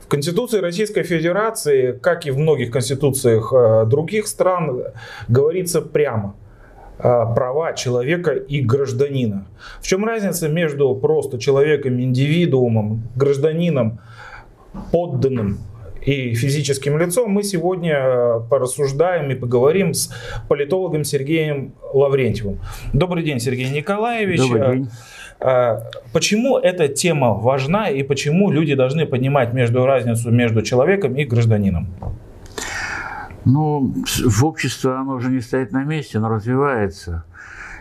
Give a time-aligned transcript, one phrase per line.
[0.00, 4.84] В Конституции Российской Федерации, как и в многих конституциях э, других стран,
[5.28, 6.34] говорится прямо
[6.98, 9.46] э, права человека и гражданина.
[9.80, 14.00] В чем разница между просто человеком, индивидуумом, гражданином,
[14.92, 15.58] подданным
[16.00, 20.10] и физическим лицом, мы сегодня э, порассуждаем и поговорим с
[20.48, 22.60] политологом Сергеем Лаврентьевым.
[22.92, 24.40] Добрый день, Сергей Николаевич.
[24.40, 24.90] Добрый день.
[25.40, 25.82] А,
[26.12, 31.88] почему эта тема важна и почему люди должны понимать между разницу между человеком и гражданином?
[33.44, 33.94] Ну,
[34.26, 37.24] в обществе оно уже не стоит на месте, оно развивается.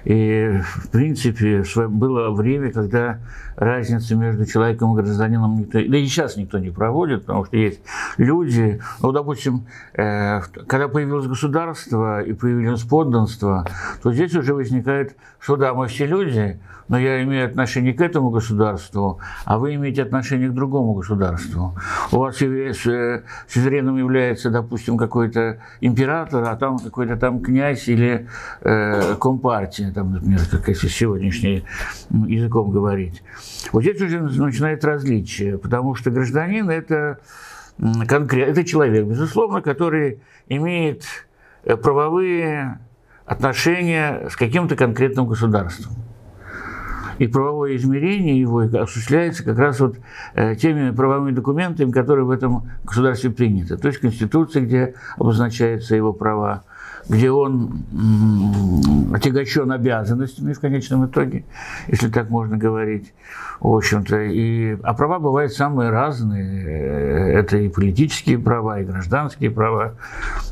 [0.06, 3.20] И, в принципе, было время, когда
[3.58, 7.82] разницы между человеком и гражданином никто, да и сейчас никто не проводит, потому что есть
[8.18, 13.66] люди, ну, допустим, э, когда появилось государство и появилось подданство,
[14.04, 18.30] то здесь уже возникает, что да, мы все люди, но я имею отношение к этому
[18.30, 21.76] государству, а вы имеете отношение к другому государству.
[22.12, 28.28] У вас сюзереном является, допустим, какой-то император, а там какой-то там князь или
[28.62, 31.64] э, компартия, там, например, как если сегодняшним
[32.10, 33.22] языком говорить.
[33.72, 37.20] Вот здесь уже начинает различие, потому что гражданин– это,
[38.08, 41.04] конкрет, это человек, безусловно, который имеет
[41.64, 42.80] э, правовые
[43.26, 45.94] отношения с каким-то конкретным государством
[47.20, 49.98] и правовое измерение его осуществляется как раз вот
[50.36, 53.78] э, теми правовыми документами, которые в этом государстве приняты.
[53.78, 56.64] То есть Конституция, где обозначаются его права,
[57.10, 57.84] где он
[59.14, 61.46] отягощен обязанностями в конечном итоге,
[61.88, 63.14] если так можно говорить,
[63.60, 64.24] в общем-то.
[64.24, 67.34] И, а права бывают самые разные.
[67.34, 69.94] Это и политические права, и гражданские права,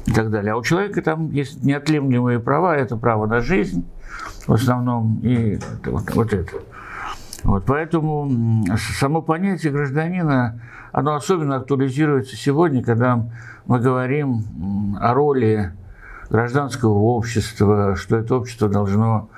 [0.05, 0.53] и так далее.
[0.53, 2.75] А у человека там есть неотъемлемые права.
[2.75, 3.85] Это право на жизнь,
[4.47, 6.53] в основном, и вот, вот это.
[7.43, 8.65] Вот, поэтому
[8.97, 10.59] само понятие гражданина,
[10.91, 13.23] оно особенно актуализируется сегодня, когда
[13.67, 15.71] мы говорим о роли
[16.29, 19.29] гражданского общества, что это общество должно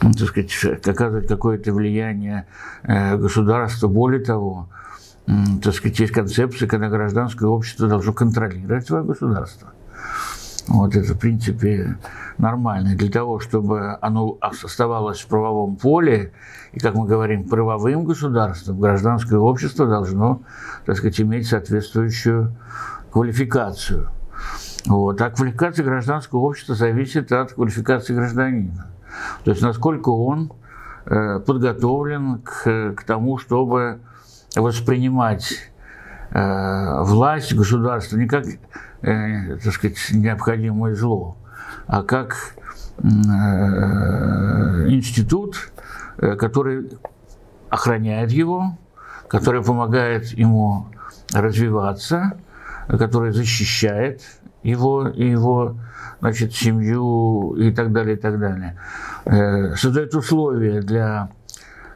[0.00, 2.46] ну, так сказать, оказывать какое-то влияние
[2.82, 3.86] э, государства.
[3.86, 4.68] Более того,
[5.62, 9.72] так сказать, есть концепция, когда гражданское общество должно контролировать свое государство.
[10.68, 11.96] Вот это, в принципе,
[12.38, 12.94] нормально.
[12.96, 16.32] Для того, чтобы оно оставалось в правовом поле,
[16.72, 20.42] и, как мы говорим, правовым государством, гражданское общество должно,
[20.86, 22.56] так сказать, иметь соответствующую
[23.10, 24.08] квалификацию.
[24.86, 25.20] Вот.
[25.20, 28.86] А квалификация гражданского общества зависит от квалификации гражданина.
[29.44, 30.52] То есть, насколько он
[31.06, 34.00] э, подготовлен к, к тому, чтобы
[34.56, 35.52] воспринимать
[36.30, 38.44] э, власть государства не как
[39.02, 41.36] э, так сказать, необходимое зло,
[41.86, 42.54] а как
[42.98, 43.06] э,
[44.88, 45.72] институт,
[46.18, 46.90] э, который
[47.68, 48.76] охраняет его,
[49.28, 50.86] который помогает ему
[51.32, 52.38] развиваться,
[52.88, 54.22] который защищает
[54.62, 55.76] его его
[56.20, 58.78] значит, семью и так далее, и так далее.
[59.24, 61.30] Э, создает условия для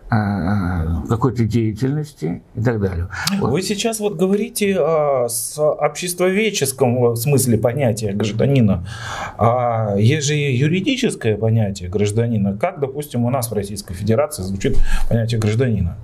[0.09, 3.09] Э, какой-то деятельности и так далее.
[3.41, 8.87] Вы сейчас вот говорите о с обществоведческом смысле понятия гражданина,
[9.37, 12.56] а есть же юридическое понятие гражданина.
[12.56, 14.78] Как, допустим, у нас в Российской Федерации звучит
[15.09, 15.97] понятие гражданина?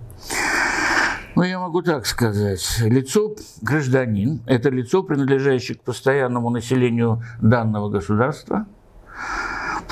[1.35, 2.79] Ну, я могу так сказать.
[2.81, 8.67] Лицо гражданин– это лицо, принадлежащее к постоянному населению данного государства–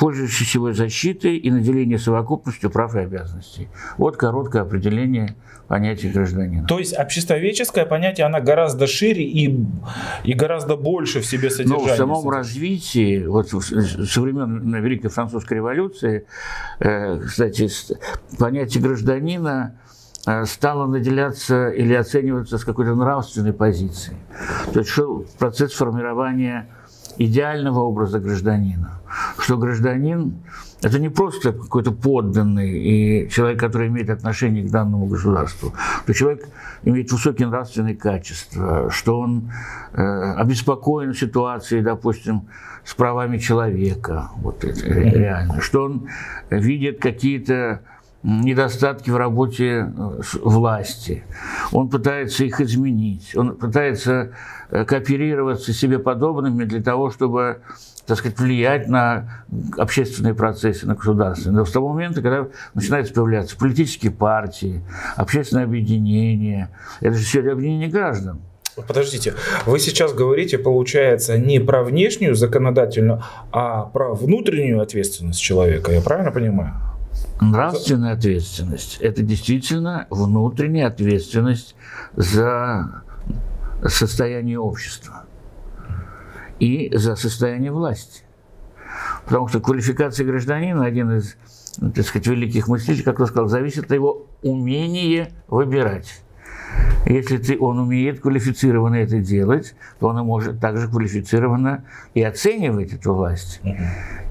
[0.00, 3.68] пользующийся его защитой и наделение совокупностью прав и обязанностей.
[3.98, 5.36] Вот короткое определение
[5.68, 6.66] понятия гражданина.
[6.66, 9.54] То есть обществоведческое понятие, оно гораздо шире и,
[10.24, 11.86] и гораздо больше в себе содержания.
[11.86, 16.24] Но в самом развитии, вот со времен Великой Французской революции,
[16.78, 17.68] э, кстати,
[18.38, 19.78] понятие гражданина
[20.44, 24.16] стало наделяться или оцениваться с какой-то нравственной позиции.
[24.72, 26.68] То есть шел процесс формирования
[27.16, 29.00] идеального образа гражданина.
[29.38, 30.34] Что гражданин–
[30.82, 35.72] это не просто какой-то подданный и человек, который имеет отношение к данному государству,
[36.04, 36.48] что человек
[36.84, 39.50] имеет высокие нравственные качества, что он
[39.92, 40.02] э,
[40.34, 42.48] обеспокоен ситуацией, допустим,
[42.84, 46.08] с правами человека, вот это реально, что он
[46.48, 47.82] видит какие-то
[48.22, 51.24] недостатки в работе э, власти.
[51.72, 54.32] Он пытается их изменить, он пытается
[54.70, 57.62] э, кооперироваться с себе подобными для того, чтобы
[58.06, 59.44] так сказать, влиять на
[59.78, 61.58] общественные процессы, на государственные.
[61.58, 64.82] Но с того момента, когда начинают появляться политические партии,
[65.14, 66.70] общественные объединения,
[67.00, 68.40] это же все объединение граждан.
[68.74, 69.34] Подождите,
[69.64, 73.22] вы сейчас говорите, получается, не про внешнюю законодательную,
[73.52, 76.89] а про внутреннюю ответственность человека, я правильно понимаю?
[77.40, 81.74] Нравственная ответственность– это действительно внутренняя ответственность
[82.14, 83.02] за
[83.86, 85.24] состояние общества
[86.58, 88.22] и за состояние власти.
[89.24, 91.36] Потому что квалификация гражданина, один из,
[91.94, 96.22] так сказать, великих мыслителей, как он сказал, зависит от его умения выбирать.
[97.06, 103.14] Если ты, он умеет квалифицированно это делать, то он может также квалифицированно и оценивать эту
[103.14, 103.60] власть.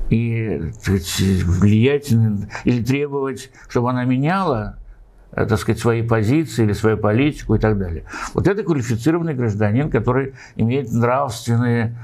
[0.09, 4.79] И влиять или требовать, чтобы она меняла
[5.31, 8.06] э, так сказать, свои позиции или свою политику и так далее.
[8.33, 11.95] Вот это квалифицированный гражданин, который имеет нравственные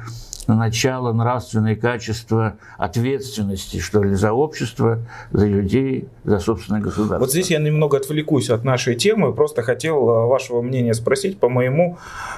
[0.54, 5.00] начало нравственные качества ответственности, что ли, за общество,
[5.32, 7.20] за людей, за собственное государство.
[7.20, 11.50] Вот здесь я немного отвлекусь от нашей темы, просто хотел э, вашего мнения спросить по
[11.50, 11.98] моему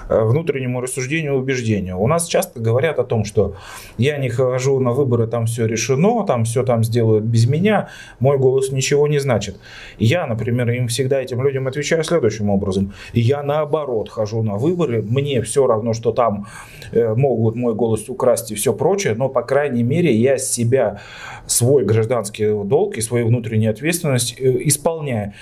[0.09, 1.99] э, внутреннему рассуждению и убеждению.
[1.99, 3.55] У нас часто говорят о том, что
[3.97, 7.89] я не хожу на выборы, там все решено, там все там сделают без меня,
[8.19, 9.59] мой голос ничего не значит.
[9.99, 12.93] Я, например, им всегда этим людям отвечаю следующим образом.
[13.13, 16.47] Я наоборот хожу на выборы, мне все равно, что там
[16.91, 21.01] э, могут мой голос полностью украсть и все прочее, но, по крайней мере, я себя,
[21.47, 25.33] свой гражданский долг и свою внутреннюю ответственность э, исполняю.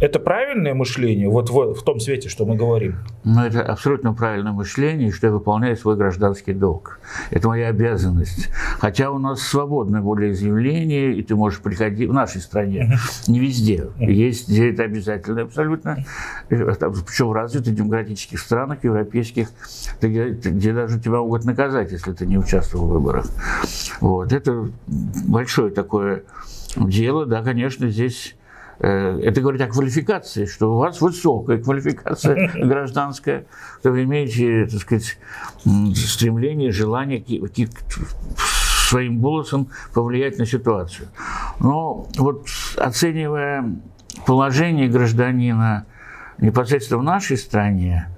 [0.00, 2.96] Это правильное мышление, вот в, в том свете, что мы говорим?
[3.22, 6.98] Ну, это абсолютно правильное мышление, что я выполняю свой гражданский долг.
[7.30, 8.50] Это моя обязанность.
[8.80, 12.98] Хотя у нас свободное волеизъявление, и ты можешь приходить в нашей стране,
[13.28, 13.86] не везде.
[14.00, 16.04] Есть где это обязательно абсолютно.
[16.48, 19.48] Причем в развитых демократических странах, европейских,
[20.00, 23.26] где, где даже тебя могут наказать, если ты не участвовал в выборах.
[24.00, 24.32] Вот.
[24.32, 26.24] Это большое такое
[26.76, 28.34] дело, да, конечно, здесь
[28.78, 33.46] это говорит о квалификации, что у вас высокая квалификация гражданская,
[33.80, 35.18] что вы имеете, так сказать,
[35.94, 37.24] стремление, желание
[38.88, 41.08] своим голосом повлиять на ситуацию.
[41.60, 43.64] Но вот оценивая
[44.26, 45.86] положение гражданина
[46.38, 48.08] непосредственно в нашей стране,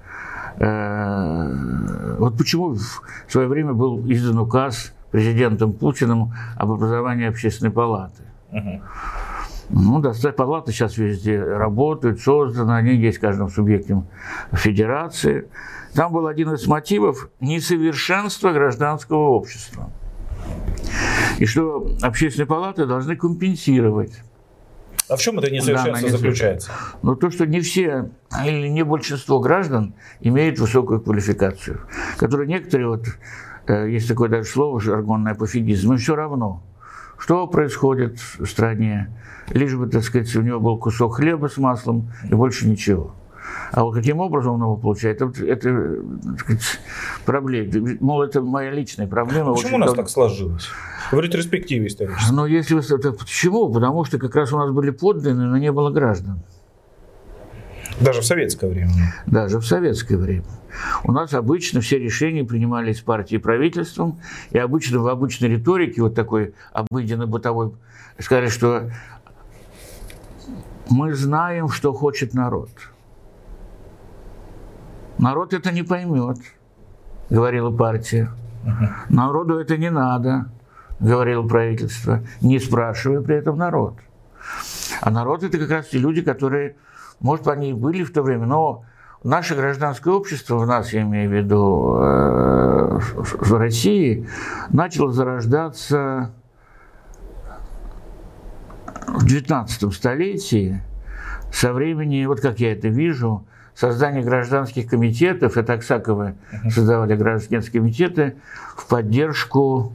[0.59, 8.23] э, вот почему в свое время был издан указ президентом Путиным об образовании общественной палаты.
[9.69, 14.01] Ну, да, палаты сейчас везде работают, созданы, они есть в каждом субъекте
[14.53, 15.47] федерации.
[15.93, 19.89] Там был один из мотивов– несовершенство гражданского общества.
[21.39, 24.21] И что общественные палаты должны компенсировать
[25.09, 26.71] а в чем это несовершенство да, заключается?
[27.01, 28.09] Ну, то, что не все
[28.45, 31.81] или не большинство граждан имеют высокую квалификацию.
[32.17, 33.05] Которые некоторые, вот,
[33.67, 36.61] э, есть такое даже слово, жаргонное пофигизм, им все равно,
[37.17, 39.09] что происходит в стране,
[39.49, 43.13] лишь бы, так сказать, у него был кусок хлеба с маслом и больше ничего.
[43.71, 46.03] А вот каким образом он его получает, это, это
[46.39, 46.79] сказать,
[47.25, 47.97] проблема.
[47.99, 49.53] Мол, это моя личная проблема.
[49.53, 50.67] Почему у нас так сложилось?
[51.11, 52.33] В ретроспективе исторически.
[52.33, 52.81] Ну, если вы...
[53.13, 53.71] Почему?
[53.71, 56.41] Потому что как раз у нас были подданные, но не было граждан.
[57.99, 58.91] Даже в советское время?
[59.25, 60.43] Даже в советское время.
[61.03, 64.19] У нас обычно все решения принимались партией и правительством,
[64.51, 67.73] и обычно в обычной риторике, вот такой обыденно-бытовой,
[68.19, 68.91] сказали, что
[70.89, 72.69] мы знаем, что хочет народ.
[75.17, 76.37] Народ это не поймет,
[77.29, 78.29] говорила партия.
[79.09, 80.51] Народу это не надо,
[80.99, 83.95] говорило правительство, не спрашивая при этом народ.
[85.01, 86.75] А народ это как раз те люди, которые,
[87.19, 88.83] может, они и были в то время, но
[89.23, 94.27] наше гражданское общество, в нас, я имею в виду, э, в России,
[94.69, 96.31] начало зарождаться
[99.07, 100.81] в XIX столетии,
[101.51, 106.35] со времени, вот как я это вижу, создания гражданских комитетов, это Аксаковы
[106.69, 108.35] создавали гражданские комитеты
[108.75, 109.93] в поддержку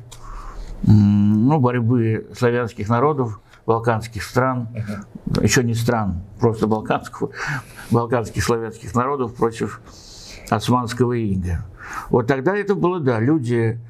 [0.84, 4.68] ну, борьбы славянских народов, балканских стран,
[5.40, 7.30] еще не стран, просто балканских,
[7.90, 9.80] балканских славянских народов против
[10.50, 11.64] османского ига.
[12.10, 13.80] Вот тогда это было, да, люди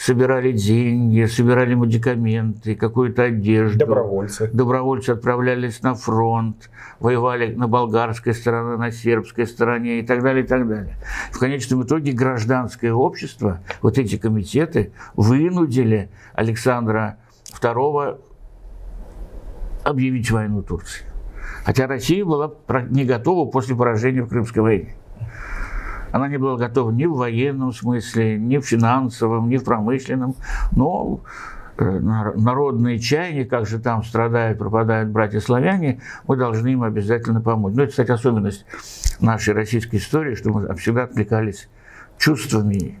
[0.00, 3.80] собирали деньги, собирали медикаменты, какую-то одежду.
[3.80, 4.50] Добровольцы.
[4.50, 6.70] Добровольцы отправлялись на фронт,
[7.00, 10.96] воевали на болгарской стороне, на сербской стороне и так далее, и так далее.
[11.32, 17.18] В конечном итоге гражданское общество, вот эти комитеты, вынудили Александра
[17.60, 18.18] II
[19.90, 21.04] объявить войну Турции.
[21.64, 22.52] Хотя Россия была
[22.88, 24.94] не готова после поражения в Крымской войне.
[26.12, 30.34] Она не была готова ни в военном смысле, ни в финансовом, ни в промышленном.
[30.72, 31.20] Но
[31.78, 37.74] э, народные чаяния, как же там страдают, пропадают братья-славяне, мы должны им обязательно помочь.
[37.76, 38.66] Ну, это, кстати, особенность
[39.20, 41.68] нашей российской истории, что мы всегда отвлекались
[42.18, 43.00] чувствами.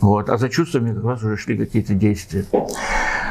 [0.00, 0.28] Вот.
[0.28, 2.44] А за чувствами как раз уже шли какие-то действия.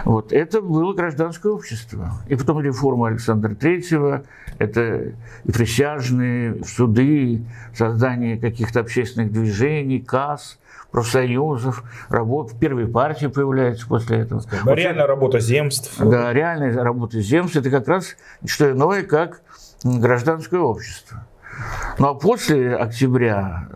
[0.06, 0.34] Вот.
[0.34, 2.12] Это было гражданское общество.
[2.28, 4.24] И потом реформа Александра Третьего,
[4.58, 5.14] это
[5.44, 10.58] и присяжные, суды, создание каких-то общественных движений, касс,
[10.92, 14.44] профсоюзов, работ, первые партии появляются после этого.
[14.64, 15.94] Вот реальная работа земств.
[15.98, 19.42] Да, реальная работа земств, это как раз что иное, как
[19.84, 21.26] гражданское общество.
[22.00, 23.68] Ну а после октября,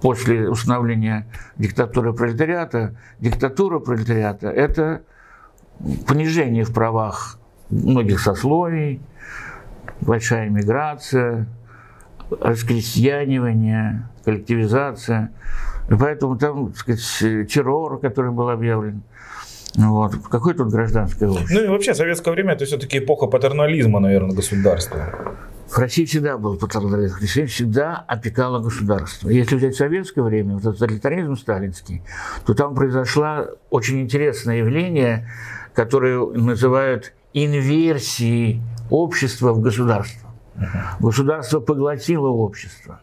[0.00, 1.26] после установления
[1.56, 5.02] диктатуры пролетариата, диктатура пролетариата– это
[6.06, 7.38] понижение в правах
[7.70, 9.00] многих сословий,
[10.00, 11.46] большая миграция,
[12.40, 15.32] раскрестьянивание, коллективизация.
[15.90, 19.02] И поэтому там, так сказать, террор, который был объявлен.
[19.76, 20.14] Вот.
[20.30, 21.54] Какое тут гражданское общество?
[21.54, 25.08] Ну и вообще, советское время это все-таки эпоха патернализма, наверное, государства.
[25.72, 29.30] В России всегда был патриотизм, Россия всегда опекала государство.
[29.30, 32.02] Если взять советское время, вот тоталитаризм сталинский,
[32.44, 35.30] то там произошло очень интересное явление,
[35.72, 38.60] которое называют инверсией
[38.90, 40.28] общества в государство.
[41.00, 43.00] Государство поглотило общество.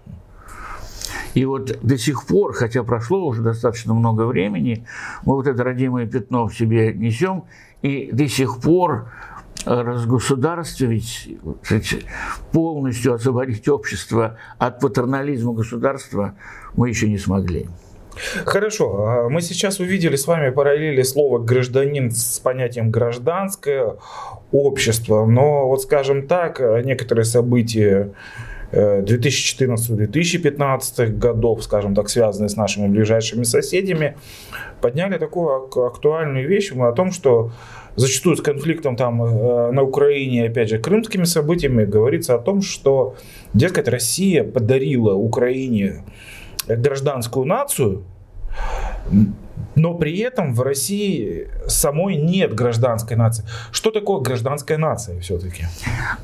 [1.33, 4.85] И вот до сих пор, хотя прошло уже достаточно много времени,
[5.25, 7.45] мы вот это родимое пятно в себе несем,
[7.81, 9.09] и до сих пор
[9.69, 11.29] разгосударствовать,
[12.51, 16.33] полностью освободить общество от патернализма государства
[16.75, 17.67] мы еще не смогли.
[18.45, 23.97] Хорошо, а мы сейчас увидели с вами параллели слова гражданин с понятием гражданское
[24.51, 28.09] общество, но вот скажем так, некоторые события
[28.71, 34.17] 2014-2015 годов, скажем так, связанные с нашими ближайшими соседями,
[34.81, 37.51] подняли такую актуальную вещь о том, что
[37.95, 43.15] зачастую с конфликтом там э, на Украине, опять же, крымскими событиями, говорится о том, что,
[43.53, 46.03] дескать, Россия подарила Украине
[46.67, 48.03] гражданскую нацию,
[49.79, 53.45] но при этом в России самой нет гражданской нации.
[53.71, 55.65] Что такое гражданская нация все-таки?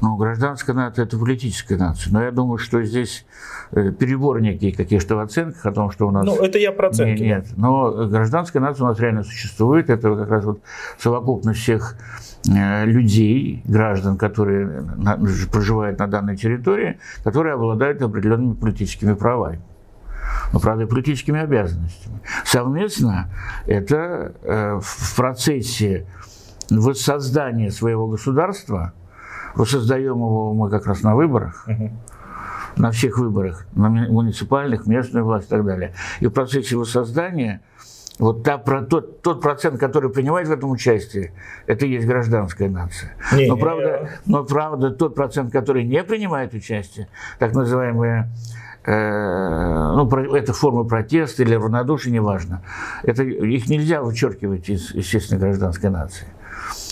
[0.02, 2.12] Ну, гражданская нация– это политическая нация.
[2.12, 3.26] Но я думаю, что здесь
[3.72, 6.26] э, перебор некий каких-то в оценках о том, что у нас...
[6.26, 7.24] Ну, это я про оценки.
[7.24, 9.90] Нет, но гражданская нация у нас реально существует.
[9.90, 10.60] Это как раз вот
[10.98, 11.96] совокупность всех
[12.48, 14.84] э, людей, граждан, которые
[15.52, 19.62] проживают на данной территории, которые обладают определенными политическими правами
[20.56, 22.22] но, правда, политическими обязанностями.
[22.46, 23.30] Совместно
[23.66, 26.08] это э, в процессе
[26.70, 28.94] воссоздания своего государства,
[29.54, 31.92] воссоздаем его мы как раз на выборах, угу.
[32.78, 35.94] на всех выборах, на муниципальных, местную власть и так далее.
[36.22, 37.60] И в процессе воссоздания
[38.18, 41.34] вот та, про, тот, тот процент, который принимает в этом участие,
[41.68, 43.14] это и есть гражданская нация.
[43.34, 47.10] Не, но, правда, но правда, тот процент, который не принимает участие,
[47.40, 52.62] так называемые Э, ну, это формы протеста или равнодушия, неважно.
[53.04, 56.28] Это, их нельзя вычеркивать из, естественно, гражданской нации.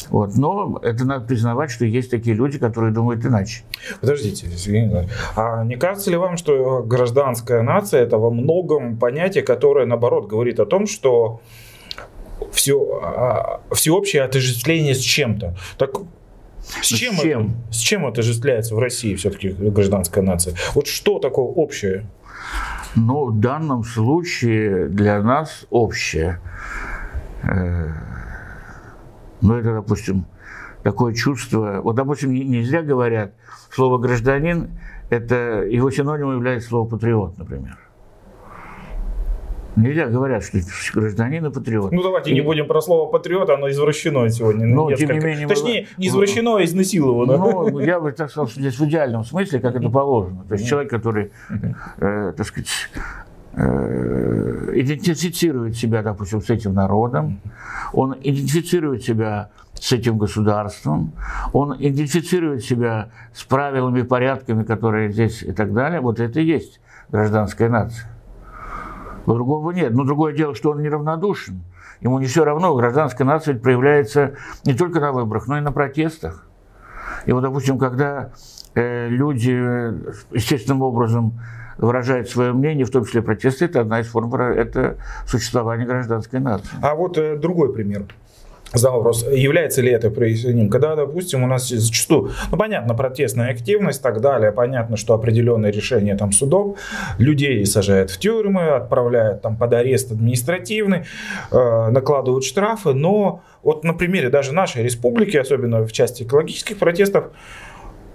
[0.10, 0.36] Вот.
[0.36, 3.64] Но это надо признавать, что есть такие люди, которые думают иначе.
[4.02, 9.86] Подождите, Евгений а не кажется ли вам, что гражданская нация это во многом понятие, которое,
[9.86, 11.42] наоборот, говорит о том, что
[12.52, 15.56] все, а, всеобщее отождествление с чем-то?
[15.78, 15.92] Так
[16.64, 17.42] с чем, с чем?
[17.42, 20.56] Это, с чем отождествляется в России все-таки гражданская нация?
[20.74, 22.06] Вот что такое общее?
[22.96, 26.40] Ну, в данном случае для нас общее.
[27.44, 27.90] Э,
[29.42, 30.26] ну, это, допустим,
[30.84, 31.82] такое чувство.
[31.84, 33.34] Вот, допустим, не зря говорят,
[33.72, 34.70] слово гражданин,
[35.10, 37.78] это его синонимом является слово патриот, например.
[39.76, 40.60] Нельзя говорят, что
[40.94, 41.92] гражданин и патриот.
[41.92, 42.34] Ну давайте и...
[42.34, 44.68] не будем про слово патриот, оно извращено сегодня.
[44.68, 45.14] Но, несколько...
[45.14, 47.38] тем не менее, Точнее, не извращено, а изнасиловано.
[47.38, 50.46] Ну, я бы так сказал, что здесь в идеальном смысле, как это положено.
[50.48, 51.32] То есть человек, который,
[51.98, 52.70] э, так сказать,
[53.54, 57.40] э, идентифицирует себя, допустим, с этим народом,
[57.94, 61.14] он идентифицирует себя с этим государством,
[61.52, 66.00] он идентифицирует себя с правилами, порядками, которые здесь и так далее.
[66.00, 68.13] Вот это и есть гражданская нация.
[69.26, 69.94] Другого нет.
[69.94, 71.64] Но другое дело, что он неравнодушен.
[72.02, 72.76] Ему не все равно.
[72.76, 76.48] Гражданская нация проявляется не только на выборах, но и на протестах.
[77.26, 78.32] И вот, допустим, когда
[78.76, 79.52] э, люди
[80.36, 81.40] естественным образом
[81.78, 86.78] выражают свое мнение, в том числе протесты, это одна из форм это существования гражданской нации.
[86.82, 88.06] А вот э, другой пример
[88.74, 94.00] задал вопрос, является ли это проявлением, когда, допустим, у нас зачастую, ну, понятно, протестная активность
[94.00, 96.78] и так далее, понятно, что определенные решения там судов,
[97.18, 101.04] людей сажают в тюрьмы, отправляют там под арест административный,
[101.52, 107.26] э, накладывают штрафы, но вот на примере даже нашей республики, особенно в части экологических протестов,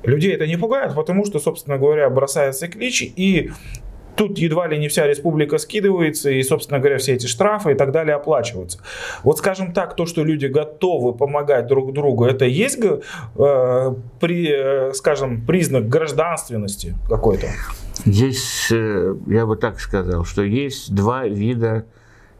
[0.02, 3.50] людей это не пугает, потому что, собственно говоря, бросается клич и
[4.18, 7.92] тут едва ли не вся республика скидывается, и, собственно говоря, все эти штрафы и так
[7.92, 8.80] далее оплачиваются.
[9.22, 14.92] Вот, скажем так, то, что люди готовы помогать друг другу, это есть, э, при, э,
[14.92, 17.46] скажем, признак гражданственности какой-то?
[18.04, 21.86] Здесь э, я бы так сказал, что есть два вида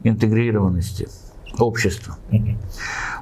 [0.03, 1.07] интегрированности
[1.57, 2.17] общества.
[2.31, 2.57] Mm-hmm.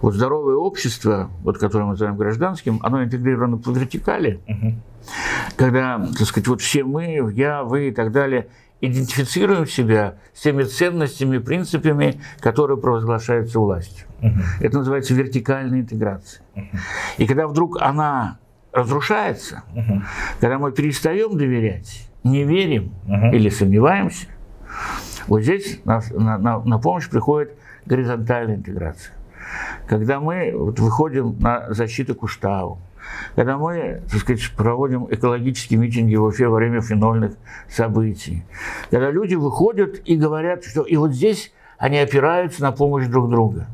[0.01, 4.73] Вот здоровое общество, вот которое мы называем гражданским, оно интегрировано по вертикали, mm-hmm.
[5.55, 8.47] когда, так сказать, вот все мы, я, вы и так далее
[8.81, 14.07] идентифицируем себя с теми ценностями, принципами, которые провозглашаются властью.
[14.21, 14.41] Uh-huh.
[14.59, 16.43] Это называется вертикальная интеграция.
[16.55, 16.65] Uh-huh.
[17.17, 18.37] И когда вдруг она
[18.71, 20.01] разрушается, uh-huh.
[20.39, 23.31] когда мы перестаем доверять, не верим uh-huh.
[23.33, 24.27] или сомневаемся,
[25.27, 27.57] вот здесь на, на, на помощь приходит
[27.87, 29.13] горизонтальная интеграция.
[29.87, 32.79] Когда мы вот выходим на защиту Куштау,
[33.35, 37.33] когда мы, так сказать, проводим экологические митинги в Уфе во время фенольных
[37.69, 38.43] событий,
[38.91, 43.67] когда люди выходят и говорят, что и вот здесь они опираются на помощь друг друга.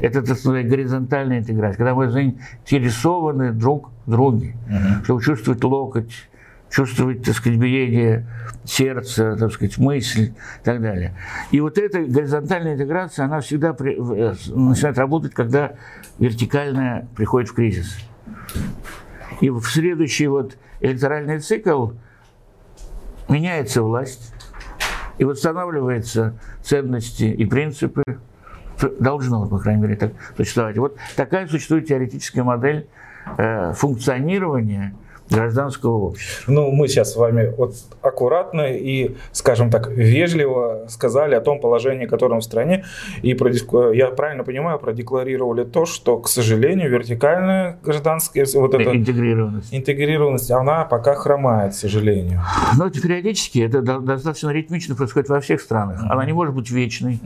[0.00, 5.04] Это, так сказать, горизонтальная интеграция, когда мы заинтересованы друг в друге, uh-huh.
[5.04, 6.28] чтобы чувствовать локоть,
[6.70, 8.26] чувствовать, так сказать, биение
[8.64, 11.14] сердца, так сказать, мысль и так далее.
[11.50, 15.72] И вот эта горизонтальная интеграция, она всегда при, э, начинает работать, когда
[16.18, 17.98] вертикальная приходит в кризис.
[19.40, 21.92] И в следующий вот электоральный цикл
[23.28, 24.34] меняется власть,
[25.16, 28.04] и восстанавливаются ценности и принципы,
[29.00, 30.78] должно, по крайней мере, так существовать.
[30.78, 32.86] Вот такая существует теоретическая модель
[33.36, 34.94] э, функционирования–
[35.30, 36.52] гражданского общества.
[36.52, 42.06] Ну, мы сейчас с вами вот аккуратно и, скажем так, вежливо сказали о том положении,
[42.06, 42.84] которое в стране,
[43.22, 43.72] и продиск...
[43.92, 49.74] я правильно понимаю, продекларировали то, что, к сожалению, вертикальная гражданская вот эта интегрированность.
[49.74, 52.42] интегрированность, она пока хромает, к сожалению.
[52.76, 56.00] Но это периодически, это достаточно ритмично происходит во всех странах.
[56.08, 57.20] Она не может быть вечной.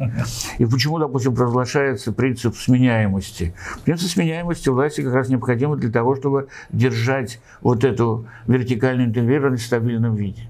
[0.58, 3.54] И почему, допустим, провозглашается принцип сменяемости?
[3.84, 9.64] Принцип сменяемости власти как раз необходим для того, чтобы держать вот это эту вертикальную интегрированность
[9.64, 10.48] в стабильном виде.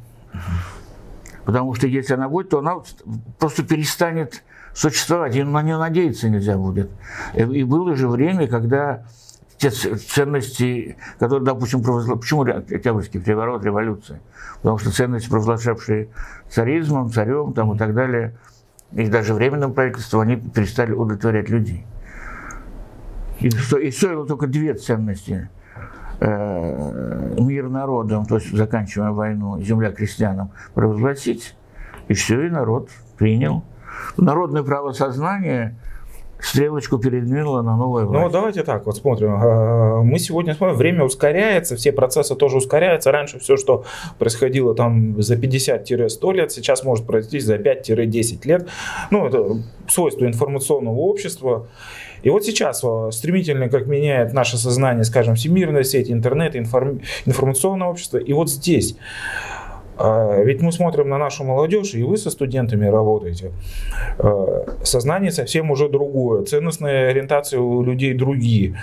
[1.45, 2.77] Потому что если она будет, то она
[3.39, 4.43] просто перестанет
[4.75, 6.91] существовать, и на нее надеяться нельзя будет.
[7.35, 9.05] И было же время, когда
[9.59, 12.21] те ценности, которые, допустим, провозглашали...
[12.21, 14.21] Почему Октябрьский переворот, революция?
[14.57, 16.09] Потому что ценности, провозглашавшие
[16.49, 18.35] царизмом, царем там, и так далее,
[18.93, 21.85] и даже временным правительством, они перестали удовлетворять людей.
[23.41, 25.49] И, и стоило только две ценности–
[26.25, 31.55] Э, мир народом, то есть заканчивая войну, земля крестьянам, провозгласить.
[32.09, 33.65] И все, и народ принял.
[34.17, 35.77] Народное правосознание
[36.43, 38.25] стрелочку передвинуло на новое власть.
[38.25, 39.39] Ну, давайте так вот смотрим.
[39.41, 43.13] А, мы сегодня смотрим, время ускоряется, все процессы тоже ускоряются.
[43.13, 43.85] Раньше все, что
[44.19, 48.69] происходило там за 50-100 лет, сейчас может произойти за 5-10 лет.
[49.11, 51.69] Ну, это свойство информационного общества.
[52.23, 57.01] И вот сейчас стремительно, как меняет наше сознание, скажем, всемирная сеть, интернет, информ...
[57.27, 58.19] информационное общество.
[58.19, 58.97] И вот здесь
[59.99, 63.53] а, ведь мы смотрим на нашу молодежь, и вы со студентами работаете.
[64.19, 68.79] А, сознание совсем уже другое, ценностные ориентации у людей другие.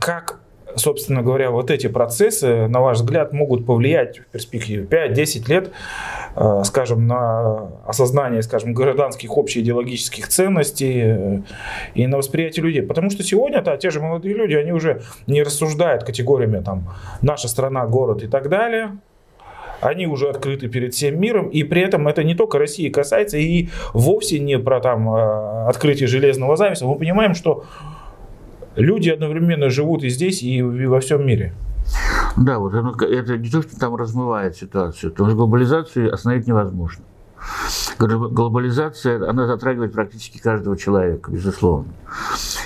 [0.00, 0.39] Как,
[0.76, 5.70] собственно говоря, вот эти процессы, на ваш взгляд, могут повлиять в перспективе 5-10 лет
[6.36, 11.40] Э, скажем, на осознание, скажем, гражданских общеидеологических ценностей э,
[11.94, 12.82] и на восприятие людей.
[12.82, 17.84] Потому что сегодня-то те же молодые люди, они уже не рассуждают категориями там наша страна,
[17.86, 18.98] город и так далее,
[19.80, 23.68] они уже открыты перед всем миром, и при этом это не только России касается, и
[23.92, 26.86] вовсе не про там э, открытие железного занавеса.
[26.86, 27.64] Мы понимаем, что
[28.76, 31.52] люди одновременно живут и здесь, и во всем мире.
[32.36, 37.04] Да, вот оно, это не то, что там размывает ситуацию, потому что глобализацию остановить невозможно.
[37.98, 41.92] Глобализация, она затрагивает практически каждого человека, безусловно.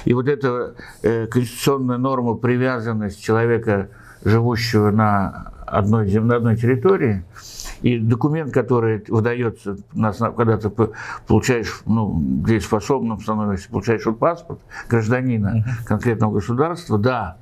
[0.04, 3.88] И вот эта э, конституционная норма, привязанность человека,
[4.24, 7.24] живущего на одной, на одной территории,
[7.84, 10.70] и документ, который выдается, когда ты
[11.26, 17.36] получаешь, ну, дееспособным становишься, получаешь вот паспорт гражданина конкретного государства, да,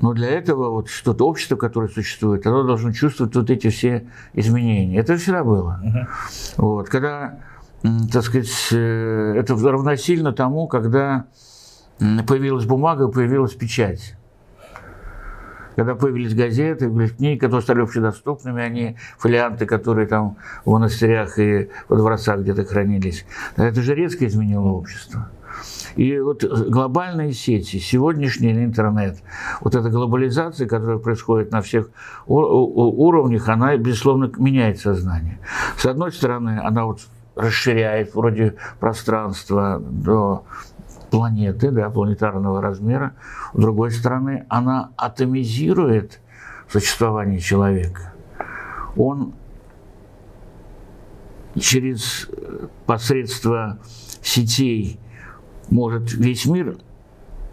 [0.00, 4.98] но для этого вот что-то общество, которое существует, оно должно чувствовать вот эти все изменения.
[4.98, 5.80] Это всегда было.
[5.84, 6.06] Uh-huh.
[6.56, 7.38] Вот, когда,
[8.12, 11.26] так сказать, э, это равносильно тому, когда
[12.00, 14.16] появилась бумага, появилась печать.
[15.76, 21.70] Когда появились газеты, появились книги, которые стали общедоступными, они фолианты, которые там в монастырях и
[21.88, 23.24] во дворцах где-то хранились.
[23.56, 25.30] Это же резко изменило общество.
[25.96, 29.18] И вот глобальные сети, сегодняшний интернет,
[29.60, 31.90] вот эта глобализация, которая происходит на всех
[32.26, 35.38] уровнях, она, безусловно, меняет сознание.
[35.76, 37.00] С одной стороны, она вот
[37.34, 40.44] расширяет вроде пространство до
[41.12, 43.12] планеты, да, планетарного размера.
[43.52, 46.20] С другой стороны, она атомизирует
[46.70, 48.14] существование человека.
[48.96, 49.34] Он
[51.60, 52.30] через
[52.86, 53.78] посредство
[54.22, 54.98] сетей
[55.68, 56.78] может весь мир,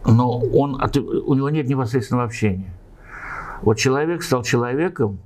[0.05, 0.81] но он,
[1.25, 2.73] у него нет непосредственного общения.
[3.61, 5.19] Вот человек стал человеком,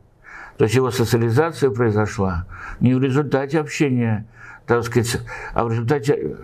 [0.57, 2.47] то есть его социализация произошла
[2.79, 4.25] не в результате общения
[4.65, 5.19] так сказать,
[5.53, 6.35] а в результате э,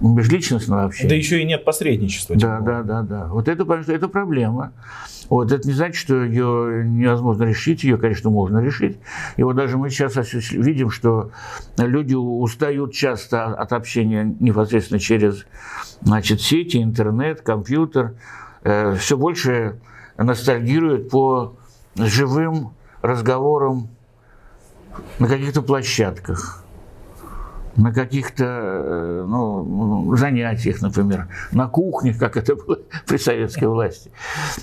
[0.00, 1.08] межличностного общения.
[1.08, 2.34] Да еще и нет посредничества.
[2.36, 3.26] Да, да, да, да.
[3.26, 4.72] Вот это, это проблема.
[5.28, 8.98] Вот это не значит, что ее невозможно решить, ее, конечно, можно решить.
[9.36, 10.16] И вот даже мы сейчас
[10.50, 11.30] видим, что
[11.78, 15.46] люди устают часто от общения непосредственно через
[16.02, 18.16] значит, сети, интернет, компьютер.
[18.64, 19.78] Э, все больше
[20.18, 21.54] ностальгируют по
[21.94, 23.88] живым разговорам
[25.20, 26.64] на каких-то площадках
[27.76, 34.10] на каких-то э, ну, занятиях, например, на кухне, как это было при советской власти.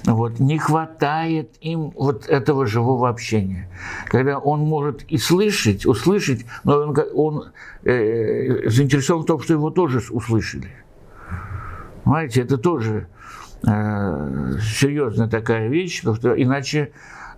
[0.06, 0.40] Вот.
[0.40, 3.70] Не хватает им вот этого живого общения.
[4.08, 7.46] Когда он может и слышать, услышать, но он, он
[7.84, 10.70] э, заинтересован в том, что его тоже услышали.
[12.04, 13.08] Понимаете, это тоже
[13.68, 16.92] э, серьезная такая вещь, потому что иначе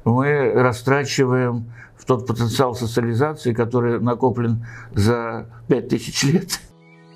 [0.05, 6.59] мы растрачиваем в тот потенциал социализации, который накоплен за пять тысяч лет.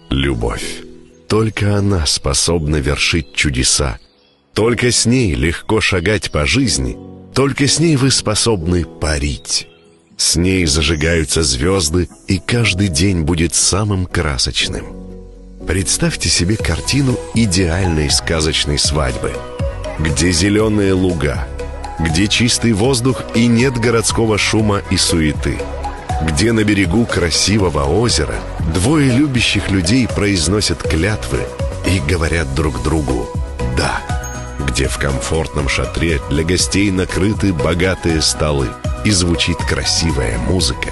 [0.10, 0.84] Любовь.
[1.28, 3.98] Только она способна вершить чудеса.
[4.54, 6.98] Только с ней легко шагать по жизни.
[7.34, 9.68] Только с ней вы способны парить.
[10.16, 14.86] С ней зажигаются звезды, и каждый день будет самым красочным.
[15.66, 19.32] Представьте себе картину идеальной сказочной свадьбы,
[19.98, 21.48] где зеленые луга–
[22.04, 25.58] где чистый воздух и нет городского шума и суеты,
[26.22, 28.36] где на берегу красивого озера
[28.74, 31.40] двое любящих людей произносят клятвы
[31.88, 33.30] и говорят друг другу
[33.78, 34.02] «да»,
[34.68, 38.68] где в комфортном шатре для гостей накрыты богатые столы
[39.06, 40.90] и звучит красивая музыка.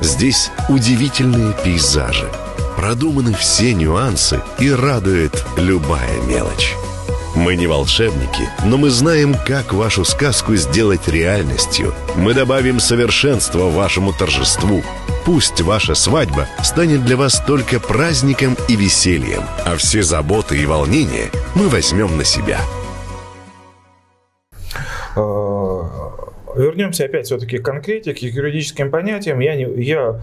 [0.00, 2.28] Здесь удивительные пейзажи,
[2.76, 6.74] продуманы все нюансы и радует любая мелочь.
[7.34, 11.94] Мы не волшебники, но мы знаем, как вашу сказку сделать реальностью.
[12.14, 14.82] Мы добавим совершенство вашему торжеству.
[15.24, 21.30] Пусть ваша свадьба станет для вас только праздником и весельем, а все заботы и волнения
[21.54, 22.60] мы возьмем на себя.
[25.16, 25.22] А,
[26.54, 29.40] вернемся опять все-таки к конкретике, к юридическим понятиям.
[29.40, 30.20] Я, не, я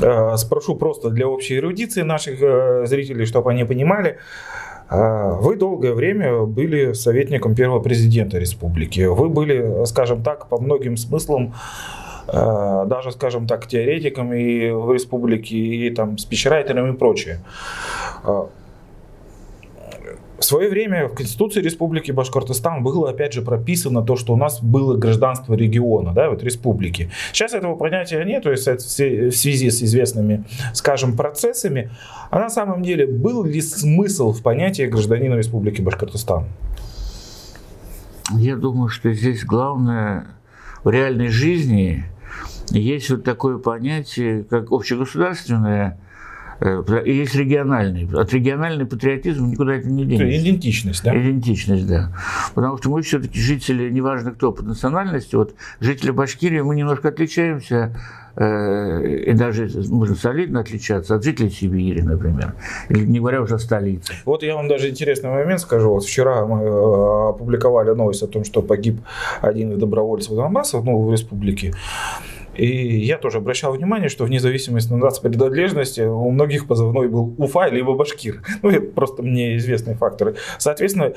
[0.00, 4.16] э, спрошу просто для общей эрудиции наших э, зрителей, чтобы они понимали.
[4.16, 9.00] А, вы долгое время были советником первого президента республики.
[9.02, 11.54] Вы были, скажем так, по многим смыслам
[12.28, 17.38] а, даже, скажем так, теоретиками в республике и там спичрайтерами и прочее.
[20.38, 24.62] В свое время в Конституции Республики Башкортостан было, опять же, прописано то, что у нас
[24.62, 27.10] было гражданство региона, да, вот республики.
[27.32, 31.90] Сейчас этого понятия нет, то есть в связи с известными, скажем, процессами.
[32.30, 36.44] А на самом деле был ли смысл в понятии гражданина Республики Башкортостан?
[38.30, 40.28] Я думаю, что здесь главное
[40.84, 42.04] в реальной жизни
[42.70, 45.98] есть вот такое понятие, как общегосударственное
[46.60, 48.08] и есть региональный.
[48.12, 50.42] От региональный патриотизм никуда это не денется.
[50.42, 51.16] Идентичность, да?
[51.16, 52.12] Идентичность, да.
[52.54, 57.94] Потому что мы все-таки жители, неважно кто по национальности, вот жители Башкирии, мы немножко отличаемся
[58.34, 62.54] э, и даже можно солидно отличаться от жителей Сибири, например,
[62.88, 64.14] или не говоря уже о столице.
[64.24, 65.90] Вот я вам даже интересный момент скажу.
[65.90, 69.00] Вот вчера мы э, опубликовали новость о том, что погиб
[69.42, 71.72] один из добровольцев Донбасса, ну, в республике.
[72.58, 77.68] И я тоже обращал внимание, что вне зависимости от нацпринадлежности у многих позывной был Уфа
[77.68, 78.42] либо Башкир.
[78.62, 80.34] Ну, это просто мне известные факторы.
[80.58, 81.12] Соответственно,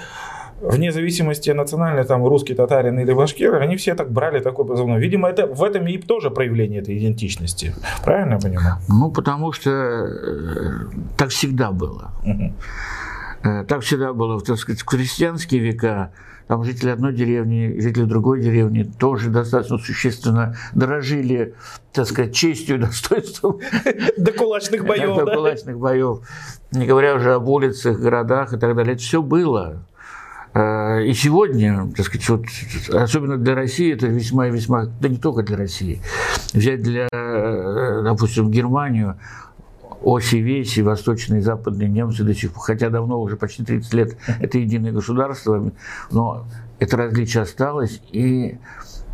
[0.62, 5.00] вне зависимости национальный, там, русский, татарин или башкир, они все так брали такой позывной.
[5.00, 7.74] Видимо, это, в этом и тоже проявление этой идентичности.
[8.06, 8.76] Правильно я понимаю?
[8.88, 10.86] Ну, потому что э,
[11.18, 12.12] так всегда было.
[12.24, 13.66] Угу.
[13.68, 16.12] Так всегда было, так сказать, в крестьянские века
[16.52, 21.56] там жители одной деревни, жители другой деревни тоже достаточно существенно дорожили,
[21.94, 23.62] так сказать, честью, достоинством.
[24.18, 26.20] До кулачных боев, До кулачных боев.
[26.74, 28.96] Не говоря уже об улицах, городах и так далее.
[28.96, 29.86] Это все было.
[30.54, 32.46] А, и сегодня, так сказать, вот,
[32.94, 36.02] особенно для России, это весьма и весьма, да не только для России,
[36.52, 39.18] взять для, э, допустим, Германию,
[40.02, 44.18] оси веси, восточные и западные немцы до сих пор, хотя давно, уже почти 30 лет,
[44.40, 45.72] это единое государство,
[46.12, 46.46] но
[46.80, 48.58] это различие осталось, и,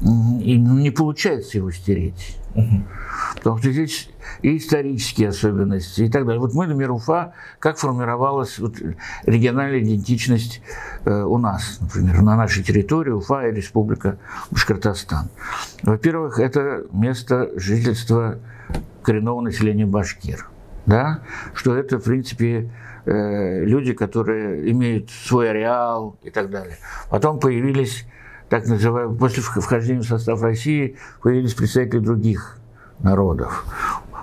[0.02, 2.38] и не получается его стереть.
[3.36, 4.10] Потому что здесь
[4.42, 6.40] и исторические особенности и так далее.
[6.40, 8.76] Вот мы, например, Уфа, как формировалась вот
[9.26, 10.62] региональная идентичность
[11.06, 14.18] э, у нас, например, на нашей территории Уфа и Республика
[14.52, 15.30] Башкортостан.
[15.84, 18.40] Во-первых, это место жительства
[19.04, 20.48] коренного населения башкир.
[20.88, 21.22] Да?
[21.54, 22.72] Что это, в принципе,
[23.06, 26.78] э, люди, которые имеют свой ареал и так далее.
[27.10, 28.08] Потом появились
[28.50, 32.58] так называемые, после вхождения в состав России появились представители других
[33.00, 33.66] народов.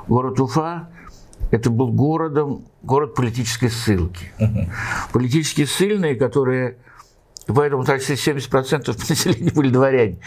[0.09, 0.89] Город Уфа
[1.51, 4.33] это был городом, город политической ссылки.
[5.13, 6.79] Политически ссыльные, которые,
[7.47, 10.19] поэтому почти 70% населения были дворяне.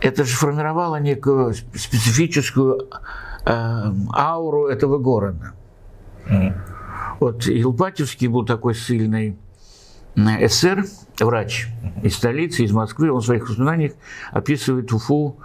[0.00, 2.88] Это же формировало некую специфическую
[3.48, 5.52] э, ауру этого города.
[7.20, 9.36] Вот Илпатьевский был такой сильный
[10.14, 10.84] СССР,
[11.20, 11.68] врач
[12.02, 13.10] из столицы, из Москвы.
[13.10, 13.92] Он в своих воспоминаниях
[14.32, 15.38] описывает Уфу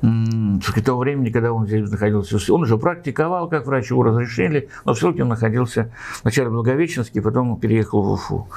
[0.00, 2.38] с того времени, когда он здесь находился.
[2.52, 5.92] Он уже практиковал как врач, его разрешили, но в ссылке он находился
[6.22, 8.48] вначале в Благовещенске, потом переехал в Уфу.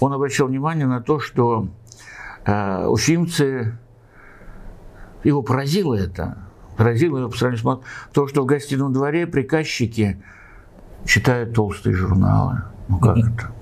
[0.00, 1.68] Он обращал внимание на то, что
[2.44, 3.76] э, уфимцы,
[5.24, 6.45] его поразило это,
[6.76, 10.22] поразило его по сравнению с то, что в гостином дворе приказчики
[11.04, 12.62] читают толстые журналы.
[12.88, 13.52] Ну как это?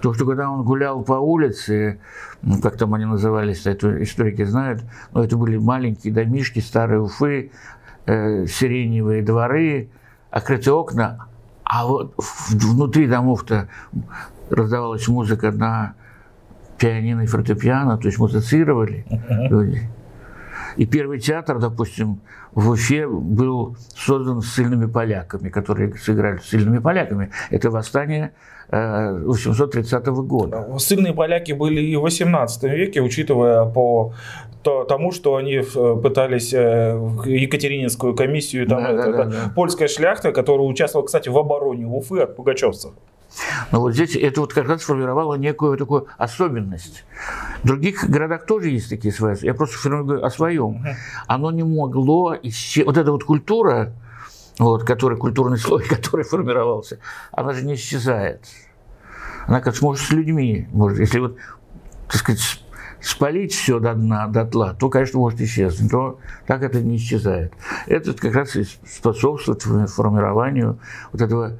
[0.00, 1.98] То, что когда он гулял по улице,
[2.42, 4.82] ну, как там они назывались, это историки знают,
[5.12, 7.50] но это были маленькие домишки, старые Уфы,
[8.06, 9.90] э, сиреневые дворы,
[10.30, 11.26] открытые окна,
[11.64, 12.14] а вот
[12.50, 13.68] внутри домов-то
[14.48, 15.94] раздавалась музыка на
[16.78, 19.04] пианино и фортепиано, то есть музицировали
[19.50, 19.90] люди.
[20.76, 22.20] И первый театр, допустим,
[22.52, 27.30] в Уфе был создан с сильными поляками, которые сыграли с сильными поляками.
[27.50, 28.32] Это восстание
[28.70, 30.68] 830 э, года.
[30.78, 34.12] Сильные поляки были и в 18 веке, учитывая по
[34.62, 39.52] тому, что они э, пытались э, Екатерининскую комиссию, там, да, это, да, да, да.
[39.54, 42.92] польская шляхта, которая участвовала, кстати, в обороне Уфы от пугачевцев.
[43.70, 47.04] Но вот здесь это вот как раз сформировало некую такую особенность.
[47.62, 49.36] В других городах тоже есть такие свои.
[49.42, 50.84] Я просто говорю о своем.
[51.26, 52.86] Оно не могло исчезнуть.
[52.86, 53.92] Вот эта вот культура,
[54.58, 56.98] вот, который, культурный слой, который формировался,
[57.32, 58.44] она же не исчезает.
[59.46, 61.36] Она как сможет с людьми, может, если вот,
[62.06, 62.62] так сказать,
[63.00, 67.52] спалить все до дна, до тла, то, конечно, может исчезнуть, но так это не исчезает.
[67.86, 70.78] Это как раз и способствует формированию
[71.12, 71.58] вот этого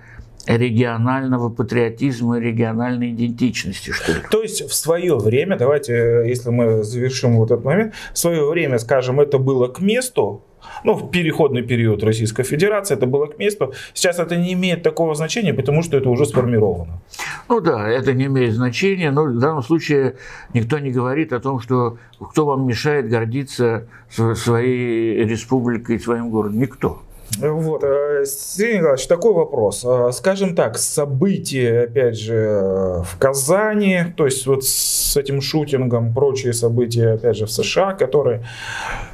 [0.57, 4.19] регионального патриотизма и региональной идентичности, что ли.
[4.31, 8.79] То есть в свое время, давайте, если мы завершим вот этот момент, в свое время,
[8.79, 10.43] скажем, это было к месту,
[10.85, 13.73] ну, в переходный период Российской Федерации это было к месту.
[13.95, 17.01] Сейчас это не имеет такого значения, потому что это уже сформировано.
[17.49, 20.17] Ну да, это не имеет значения, но в данном случае
[20.55, 26.59] никто не говорит о том, что кто вам мешает гордиться своей республикой, своим городом.
[26.59, 27.03] Никто.
[27.37, 29.85] Вот, э, Сергей Николаевич, такой вопрос.
[29.85, 36.53] Э, скажем так, события, опять же, в Казани, то есть вот с этим шутингом, прочие
[36.53, 38.45] события, опять же, в США, которые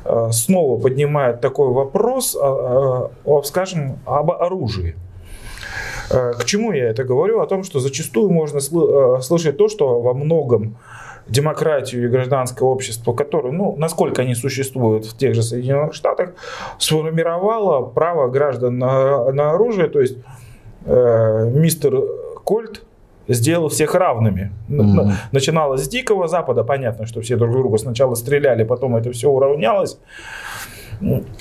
[0.04, 2.36] э, снова поднимают такой вопрос,
[3.44, 4.96] скажем, об оружии.
[6.08, 7.40] К чему я это говорю?
[7.40, 10.76] О том, что зачастую можно слышать то, что во многом
[11.26, 16.34] демократию и гражданское общество, которое, ну, насколько они существуют в тех же Соединенных Штатах,
[16.78, 20.18] сформировало право граждан на, на оружие, то есть
[20.84, 22.00] э, мистер
[22.44, 22.82] Кольт
[23.28, 24.52] сделал всех равными.
[24.68, 25.12] Mm-hmm.
[25.32, 29.98] Начиналось с Дикого Запада, понятно, что все друг друга сначала стреляли, потом это все уравнялось.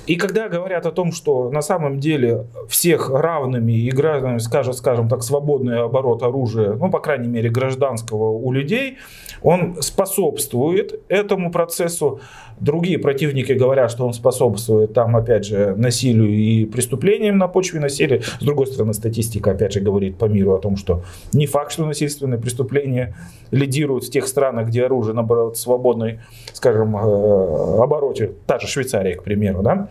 [0.07, 5.09] И когда говорят о том, что на самом деле всех равными и гражданами, скажем, скажем
[5.09, 8.97] так, свободный оборот оружия, ну, по крайней мере, гражданского у людей,
[9.41, 12.19] он способствует этому процессу.
[12.59, 18.21] Другие противники говорят, что он способствует там, опять же, насилию и преступлениям на почве насилия.
[18.21, 21.85] С другой стороны, статистика, опять же, говорит по миру о том, что не факт, что
[21.85, 23.15] насильственные преступления
[23.51, 26.19] лидируют в тех странах, где оружие, наоборот, свободной,
[26.53, 28.31] скажем, э, обороте.
[28.47, 29.89] Та же Швейцария, к примеру, да?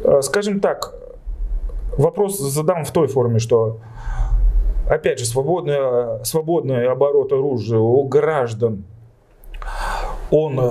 [0.00, 0.94] Э, скажем так,
[1.96, 3.80] вопрос задам в той форме, что
[4.88, 8.84] опять же, свободный, свободный оборот оружия у граждан,
[10.30, 10.70] он э,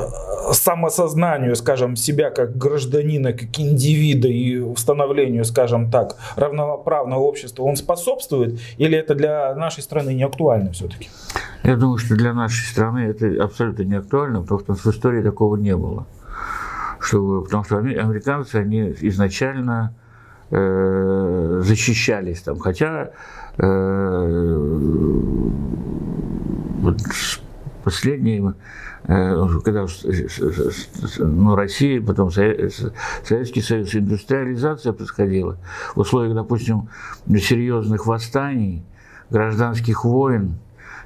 [0.51, 8.59] самосознанию, скажем, себя как гражданина, как индивида и установлению, скажем так, равноправного общества, он способствует
[8.77, 11.09] или это для нашей страны не актуально все-таки?
[11.63, 15.55] Я думаю, что для нашей страны это абсолютно не актуально, потому что в истории такого
[15.55, 16.05] не было.
[17.05, 19.93] Что, потому что американцы, они изначально
[20.49, 23.11] э, защищались там, хотя
[23.57, 24.57] э,
[26.81, 26.97] вот
[27.83, 28.53] последние
[29.07, 29.85] Э, когда
[31.19, 35.57] ну, Россия, потом Советский Союз, индустриализация происходила.
[35.95, 36.89] В условиях, допустим,
[37.27, 38.83] серьезных восстаний,
[39.29, 40.55] гражданских войн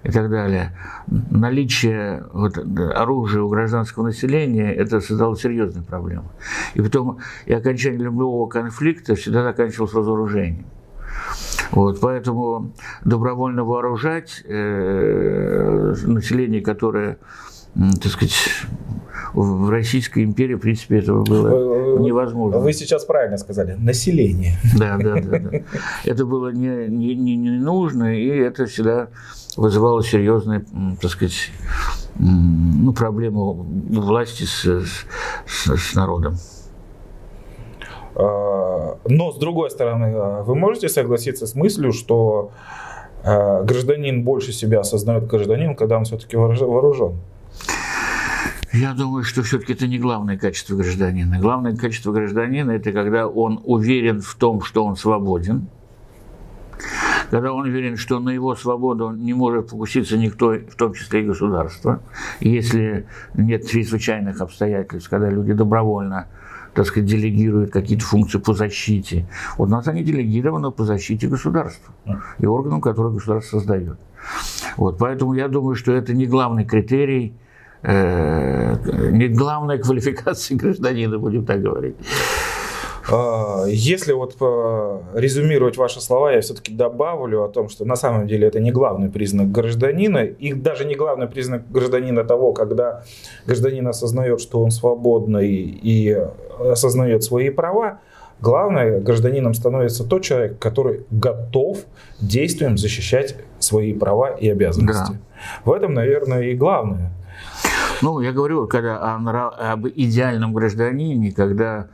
[0.03, 6.29] и так далее, наличие вот, оружия у гражданского населения, это создало серьезные проблемы.
[6.73, 10.65] И потом и окончание любого конфликта всегда заканчивалось разоружением.
[11.71, 17.17] Вот, поэтому добровольно вооружать э, население, которое
[17.75, 18.35] так сказать,
[19.33, 22.59] в Российской империи, в принципе, этого было невозможно.
[22.59, 24.57] Вы сейчас правильно сказали, население.
[24.77, 25.39] Да, да, да.
[25.39, 25.59] да.
[26.05, 29.09] Это было не, не, не, не нужно, и это всегда
[29.57, 30.65] вызывало серьезные,
[31.01, 31.51] так сказать,
[32.17, 34.65] ну, проблему власти с,
[35.45, 36.37] с, с народом.
[38.15, 42.51] А, но, с другой стороны, а, вы можете согласиться с мыслью, что
[43.23, 47.17] а, гражданин больше себя осознает гражданин, когда он все-таки вооружен?
[48.71, 51.39] Я думаю, что все-таки это не главное качество гражданина.
[51.39, 55.67] Главное качество гражданина– это когда он уверен в том, что он свободен,
[57.31, 61.25] когда он уверен, что на его свободу не может покуситься никто, в том числе и
[61.25, 62.01] государство,
[62.39, 66.27] если нет чрезвычайных обстоятельств, когда люди добровольно
[66.75, 69.27] так сказать, делегируют какие-то функции по защите.
[69.57, 71.93] Вот у нас они делегированы по защите государства
[72.37, 73.97] и органам, которые государство создает.
[74.77, 77.33] Вот, поэтому я думаю, что это не главный критерий
[77.81, 78.75] Э,
[79.11, 81.95] не главная квалификация гражданина, будем так говорить.
[83.11, 84.35] А, если вот
[85.15, 89.09] резюмировать ваши слова, я все-таки добавлю о том, что на самом деле это не главный
[89.09, 93.03] признак гражданина, и даже не главный признак гражданина того, когда
[93.47, 96.17] гражданин осознает, что он свободный и
[96.59, 97.99] осознает свои права,
[98.41, 101.79] Главное, гражданином становится тот человек, который готов
[102.21, 105.11] действием защищать свои права и обязанности.
[105.11, 105.19] Да.
[105.65, 107.11] В этом, наверное, и главное.
[108.01, 111.87] Ну, я говорю, когда о, об идеальном гражданине, когда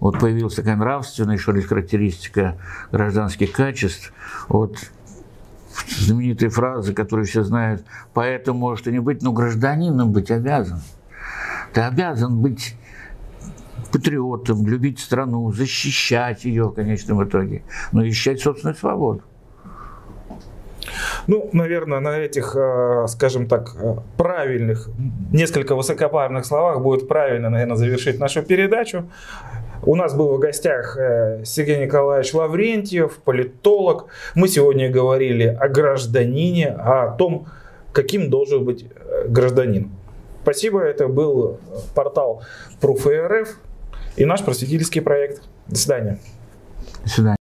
[0.00, 2.58] вот появилась такая нравственная, что ли, характеристика
[2.90, 4.12] гражданских качеств,
[4.48, 4.76] вот
[5.88, 10.80] знаменитые фразы, которые все знают, поэтому может и не быть, но гражданином быть обязан.
[11.72, 12.76] Ты обязан быть
[13.92, 19.22] патриотом, любить страну, защищать ее в конечном итоге, но защищать собственную свободу.
[21.26, 24.88] Ну, наверное, на этих, э, скажем так, э, правильных,
[25.32, 29.04] несколько высокопарных словах будет правильно, наверное, завершить нашу передачу.
[29.84, 34.06] У нас был в гостях э, Сергей Николаевич Лаврентьев, политолог.
[34.34, 37.46] Мы сегодня говорили о гражданине, о том,
[37.92, 38.86] каким должен быть
[39.28, 39.90] гражданин.
[40.42, 41.58] Спасибо, это был
[41.94, 42.42] портал
[42.80, 43.48] Proof.rf
[44.16, 45.42] и наш просветительский проект.
[45.68, 46.18] До свидания.
[47.04, 47.41] До свидания.